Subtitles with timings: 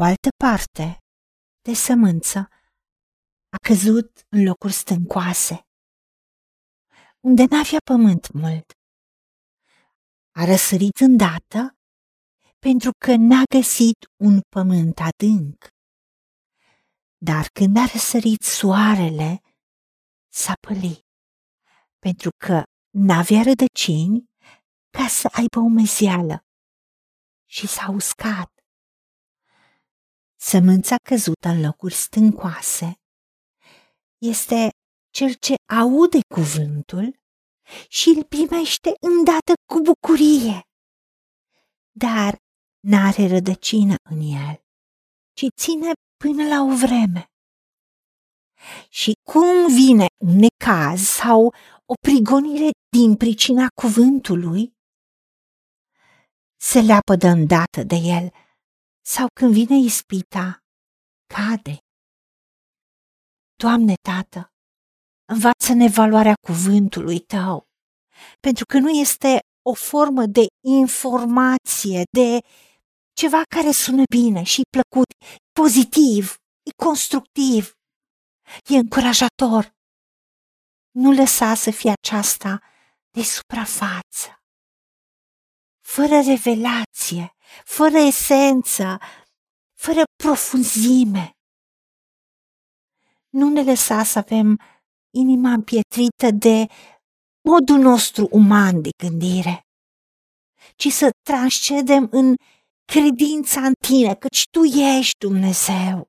[0.00, 0.98] O altă parte
[1.66, 2.38] de sămânță
[3.48, 5.56] a căzut în locuri stâncoase,
[7.20, 8.68] unde n-avea pământ mult.
[10.30, 11.60] A răsărit îndată
[12.58, 15.58] pentru că n-a găsit un pământ adânc.
[17.28, 19.40] Dar când a răsărit soarele,
[20.32, 21.06] s-a pălit,
[21.98, 24.24] pentru că n-avea rădăcini
[24.96, 26.36] ca să aibă umezeală
[27.56, 28.49] și s-a uscat.
[30.42, 32.92] Sămânța căzută în locuri stâncoase
[34.18, 34.68] este
[35.10, 37.20] cel ce aude cuvântul
[37.88, 40.60] și îl primește îndată cu bucurie,
[41.90, 42.36] dar
[42.80, 44.62] n-are rădăcină în el,
[45.32, 47.24] ci ține până la o vreme.
[48.88, 54.72] Și cum vine un necaz sau o prigonire din pricina cuvântului,
[56.60, 58.32] se leapă de îndată de el
[59.04, 60.58] sau când vine ispita,
[61.34, 61.76] cade.
[63.56, 64.52] Doamne, Tată,
[65.32, 67.64] învață-ne valoarea cuvântului Tău,
[68.40, 72.38] pentru că nu este o formă de informație, de
[73.12, 75.08] ceva care sună bine și plăcut,
[75.52, 77.72] pozitiv, e constructiv,
[78.64, 79.70] e încurajator.
[80.90, 82.62] Nu lăsa să fie aceasta
[83.10, 84.42] de suprafață,
[85.80, 88.98] fără revelație, fără esență,
[89.78, 91.30] fără profunzime.
[93.28, 94.60] Nu ne lăsa să avem
[95.10, 96.66] inima împietrită de
[97.48, 99.60] modul nostru uman de gândire,
[100.76, 102.34] ci să transcedem în
[102.92, 106.08] credința în tine, căci tu ești Dumnezeu.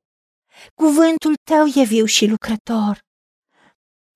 [0.73, 2.99] Cuvântul tău e viu și lucrător.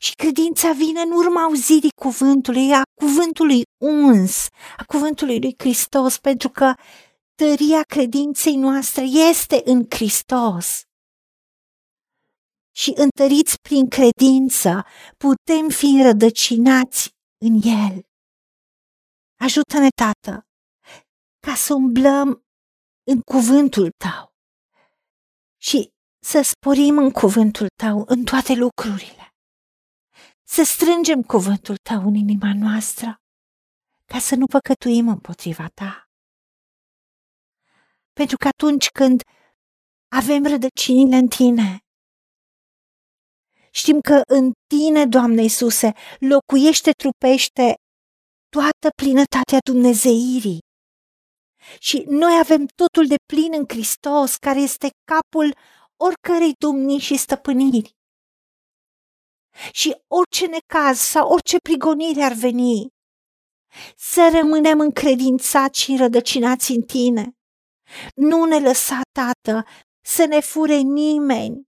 [0.01, 6.49] Și credința vine în urma auzirii cuvântului, a cuvântului uns, a cuvântului lui Hristos, pentru
[6.49, 6.73] că
[7.35, 10.81] tăria credinței noastre este în Hristos.
[12.75, 14.85] Și întăriți prin credință
[15.17, 18.03] putem fi înrădăcinați în El.
[19.39, 20.47] Ajută-ne, Tată,
[21.39, 22.45] ca să umblăm
[23.03, 24.33] în cuvântul Tău
[25.61, 25.89] și
[26.19, 29.29] să sporim în cuvântul Tău în toate lucrurile.
[30.43, 33.15] Să strângem cuvântul Tău în inima noastră
[34.05, 36.04] ca să nu păcătuim împotriva Ta
[38.19, 39.21] pentru că atunci când
[40.15, 41.79] avem rădăcinile în tine,
[43.71, 47.73] știm că în tine, Doamne Iisuse, locuiește, trupește
[48.49, 50.59] toată plinătatea Dumnezeirii.
[51.79, 55.55] Și noi avem totul de plin în Hristos, care este capul
[55.95, 57.91] oricărei dumnii și stăpâniri.
[59.71, 62.87] Și orice necaz sau orice prigonire ar veni,
[63.95, 67.31] să rămânem încredințați și înrădăcinați în tine.
[68.15, 69.65] Nu ne lăsa, Tată,
[70.01, 71.63] să ne fure nimeni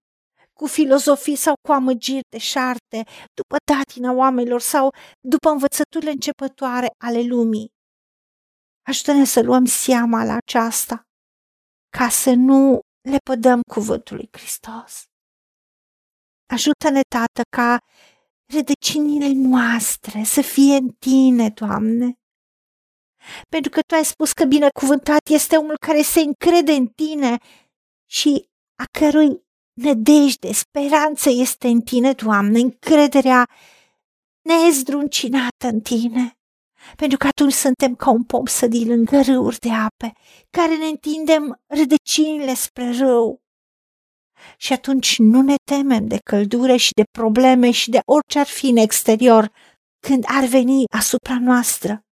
[0.53, 7.21] cu filozofii sau cu amăgiri de șarte, după datina oamenilor sau după învățăturile începătoare ale
[7.21, 7.67] lumii.
[8.87, 11.01] Ajută-ne să luăm seama la aceasta,
[11.97, 12.79] ca să nu
[13.09, 15.03] le pădăm cuvântul lui Hristos.
[16.53, 17.77] Ajută-ne, Tată, ca
[18.53, 22.13] rădăcinile noastre să fie în Tine, Doamne,
[23.49, 27.37] pentru că tu ai spus că binecuvântat este omul care se încrede în tine
[28.09, 33.49] și a cărui nădejde, speranță este în tine, Doamne, încrederea
[34.41, 36.31] nezdruncinată în tine.
[36.95, 40.13] Pentru că atunci suntem ca un pom sădit lângă râuri de ape,
[40.49, 43.41] care ne întindem rădăcinile spre râu.
[44.57, 48.65] Și atunci nu ne temem de căldură și de probleme și de orice ar fi
[48.69, 49.51] în exterior
[49.99, 52.06] când ar veni asupra noastră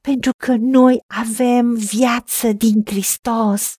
[0.00, 3.74] pentru că noi avem viață din Hristos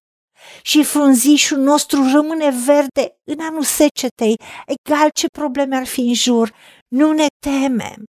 [0.61, 6.53] și frunzișul nostru rămâne verde în anul secetei, egal ce probleme ar fi în jur.
[6.87, 8.03] Nu ne temem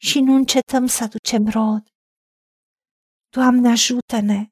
[0.00, 1.82] și nu încetăm să aducem rod.
[3.28, 4.46] Doamne, ajută-ne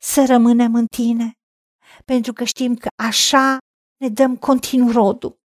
[0.00, 1.32] să rămânem în Tine,
[2.04, 3.58] pentru că știm că așa
[3.96, 5.36] ne dăm continuu rodul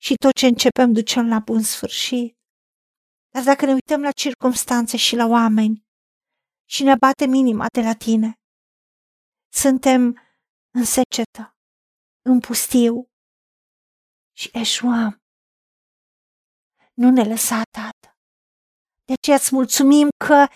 [0.00, 2.34] și tot ce începem ducem la bun sfârșit.
[3.34, 5.86] Dar dacă ne uităm la circumstanțe și la oameni
[6.64, 8.32] și ne batem inima de la tine,
[9.52, 10.02] suntem
[10.70, 11.56] în secetă,
[12.22, 13.08] în pustiu
[14.36, 15.22] și eșuăm.
[16.92, 18.18] Nu ne lăsa, Tată.
[19.04, 20.46] De aceea îți mulțumim că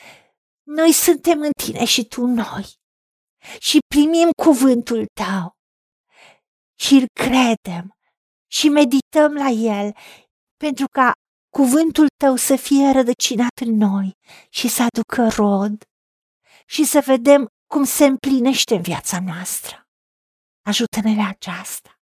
[0.62, 2.66] noi suntem în tine și tu în noi
[3.60, 5.56] și primim cuvântul tău
[6.80, 7.84] și îl credem
[8.50, 9.92] și medităm la el
[10.56, 11.12] pentru ca
[11.50, 14.12] cuvântul tău să fie rădăcinat în noi
[14.50, 15.84] și să aducă rod
[16.66, 19.82] și să vedem cum se împlinește în viața noastră.
[20.62, 22.00] Ajută-ne la aceasta.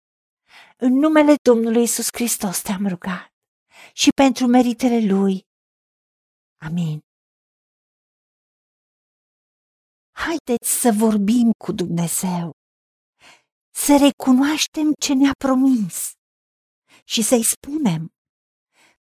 [0.77, 3.27] În numele Domnului Isus Hristos te-am rugat
[3.94, 5.42] și pentru meritele Lui.
[6.57, 7.00] Amin.
[10.12, 12.51] Haideți să vorbim cu Dumnezeu,
[13.74, 16.12] să recunoaștem ce ne-a promis
[17.03, 18.15] și să-i spunem.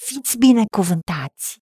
[0.00, 1.58] Fiți binecuvântați!